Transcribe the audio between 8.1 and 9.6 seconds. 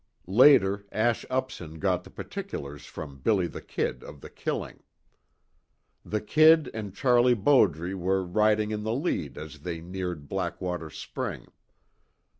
riding in the lead as